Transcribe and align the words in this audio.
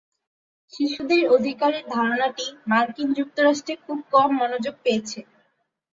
শিশুদের 0.73 1.23
অধিকারের 1.31 1.83
ধারণাটি 1.89 2.45
মার্কিন 2.67 3.09
যুক্তরাষ্ট্রে 3.13 3.73
খুব 3.85 3.97
কম 4.11 4.29
মনোযোগ 4.39 4.75
পেয়েছে। 4.83 5.19